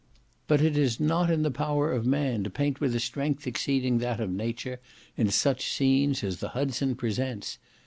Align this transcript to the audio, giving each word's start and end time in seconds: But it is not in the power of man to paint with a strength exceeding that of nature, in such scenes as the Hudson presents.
But 0.47 0.61
it 0.63 0.75
is 0.79 0.99
not 0.99 1.29
in 1.29 1.43
the 1.43 1.51
power 1.51 1.91
of 1.93 2.07
man 2.07 2.43
to 2.43 2.49
paint 2.49 2.79
with 2.81 2.95
a 2.95 2.99
strength 2.99 3.45
exceeding 3.45 3.99
that 3.99 4.19
of 4.19 4.31
nature, 4.31 4.79
in 5.15 5.29
such 5.29 5.71
scenes 5.71 6.23
as 6.23 6.39
the 6.39 6.49
Hudson 6.57 6.95
presents. 6.95 7.59